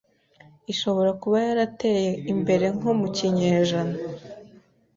[0.71, 3.97] ishobora kuba yarateye imbere nko mu kinyejana